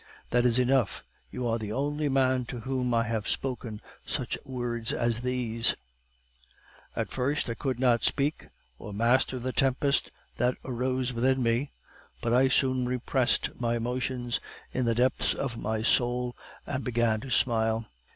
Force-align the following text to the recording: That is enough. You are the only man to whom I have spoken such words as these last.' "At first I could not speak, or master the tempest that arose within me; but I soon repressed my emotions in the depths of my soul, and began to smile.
That 0.31 0.45
is 0.47 0.57
enough. 0.57 1.03
You 1.29 1.47
are 1.47 1.59
the 1.59 1.71
only 1.71 2.09
man 2.09 2.45
to 2.45 2.61
whom 2.61 2.91
I 2.91 3.03
have 3.03 3.27
spoken 3.27 3.81
such 4.03 4.35
words 4.43 4.91
as 4.91 5.21
these 5.21 5.75
last.' 5.77 5.77
"At 6.95 7.11
first 7.11 7.47
I 7.51 7.53
could 7.53 7.79
not 7.79 8.03
speak, 8.03 8.47
or 8.79 8.95
master 8.95 9.37
the 9.37 9.53
tempest 9.53 10.09
that 10.37 10.55
arose 10.65 11.13
within 11.13 11.43
me; 11.43 11.69
but 12.19 12.33
I 12.33 12.47
soon 12.47 12.87
repressed 12.89 13.51
my 13.61 13.75
emotions 13.75 14.39
in 14.73 14.85
the 14.85 14.95
depths 14.95 15.35
of 15.35 15.55
my 15.55 15.83
soul, 15.83 16.35
and 16.65 16.83
began 16.83 17.21
to 17.21 17.29
smile. 17.29 17.85